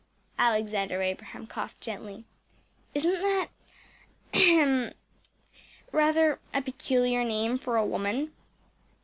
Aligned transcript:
Alexander 0.39 0.99
Abraham 1.03 1.45
coughed 1.45 1.79
gently. 1.79 2.25
“Isn’t 2.95 3.21
that 3.21 3.49
ahem! 4.33 4.93
rather 5.91 6.39
a 6.55 6.63
peculiar 6.63 7.23
name 7.23 7.59
for 7.59 7.77
a 7.77 7.85
woman? 7.85 8.33